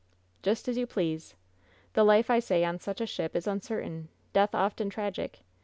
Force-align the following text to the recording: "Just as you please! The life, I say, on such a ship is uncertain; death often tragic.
"Just 0.41 0.67
as 0.67 0.77
you 0.77 0.87
please! 0.87 1.35
The 1.93 2.03
life, 2.03 2.31
I 2.31 2.39
say, 2.39 2.65
on 2.65 2.79
such 2.79 3.01
a 3.01 3.05
ship 3.05 3.35
is 3.35 3.45
uncertain; 3.45 4.09
death 4.33 4.55
often 4.55 4.89
tragic. 4.89 5.41